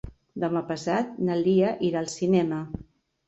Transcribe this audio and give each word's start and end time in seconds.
Demà 0.43 0.61
passat 0.69 1.19
na 1.27 1.35
Lia 1.41 1.75
irà 1.89 2.01
al 2.01 2.09
cinema. 2.17 2.63